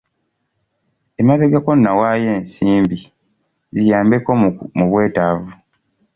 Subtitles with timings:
[1.19, 2.97] Emabegako nawaayo ensimbi
[3.77, 4.29] ziyambeko
[4.77, 5.51] mu bwetaavu.